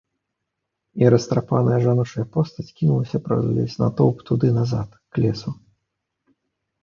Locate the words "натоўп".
3.83-4.17